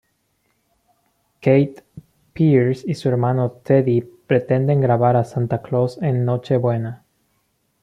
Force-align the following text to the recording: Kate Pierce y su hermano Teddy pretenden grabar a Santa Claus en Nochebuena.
Kate 1.41 1.83
Pierce 2.33 2.83
y 2.89 2.95
su 2.95 3.07
hermano 3.07 3.51
Teddy 3.51 4.01
pretenden 4.01 4.81
grabar 4.81 5.15
a 5.15 5.23
Santa 5.25 5.61
Claus 5.61 6.01
en 6.01 6.25
Nochebuena. 6.25 7.05